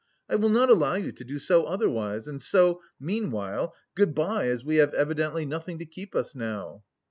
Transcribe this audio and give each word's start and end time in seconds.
I 0.27 0.35
will 0.35 0.49
not 0.49 0.71
allow 0.71 0.95
you 0.95 1.11
to 1.11 1.23
do 1.23 1.37
so 1.37 1.65
otherwise, 1.65 2.27
and 2.27 2.41
so 2.41 2.81
meanwhile, 2.99 3.75
good 3.93 4.15
bye, 4.15 4.47
as 4.47 4.65
we 4.65 4.77
have 4.77 4.95
evidently 4.95 5.45
nothing 5.45 5.77
to 5.77 5.85
keep 5.85 6.15
us 6.15 6.33
now." 6.33 6.83